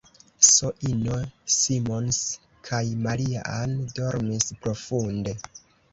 S-ino 0.45 1.17
Simons 1.57 2.19
kaj 2.69 2.81
Maria-Ann 3.03 3.79
dormis 4.01 4.53
profunde. 4.65 5.37